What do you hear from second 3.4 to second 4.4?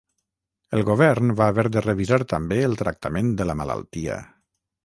de la malaltia.